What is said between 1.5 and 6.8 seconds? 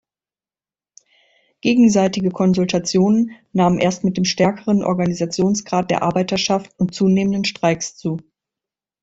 Gegenseitige Konsultationen nahmen erst mit dem stärkeren Organisationsgrad der Arbeiterschaft